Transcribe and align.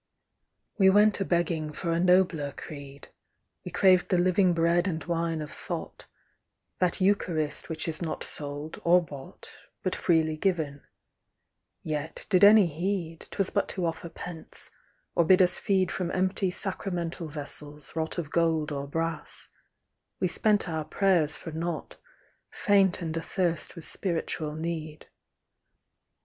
We 0.79 0.89
went 0.89 1.21
a 1.21 1.25
begging 1.25 1.71
for 1.71 1.91
a 1.91 1.99
nobler 1.99 2.53
creed, 2.53 3.09
We 3.63 3.69
craved 3.69 4.09
the 4.09 4.17
living 4.17 4.51
bread 4.53 4.87
and 4.87 5.03
wine 5.03 5.43
of 5.43 5.51
thought, 5.51 6.07
That 6.79 6.99
Eucharist 7.01 7.69
which 7.69 7.87
is 7.87 8.01
not 8.01 8.23
sold 8.23 8.81
or 8.83 9.03
bought, 9.05 9.51
But 9.83 9.95
freely 9.95 10.37
given; 10.37 10.81
yet, 11.83 12.25
did 12.31 12.43
any 12.43 12.65
heed, 12.65 13.27
'Twas 13.29 13.51
but 13.51 13.69
to 13.77 13.85
offer 13.85 14.09
pence, 14.09 14.71
or 15.13 15.23
bid 15.23 15.39
us 15.39 15.59
feed 15.59 15.91
From 15.91 16.09
empty 16.09 16.49
sacramental 16.49 17.27
vessels, 17.27 17.95
wrought 17.95 18.17
Of 18.17 18.31
gold 18.31 18.71
or 18.71 18.87
brass; 18.87 19.49
we 20.19 20.27
spent 20.27 20.67
our 20.67 20.83
prayers 20.83 21.37
for 21.37 21.51
nought, 21.51 21.97
Faint 22.49 23.03
and 23.03 23.15
athirst 23.15 23.75
with 23.75 23.85
spiritual 23.85 24.55
need. 24.55 25.09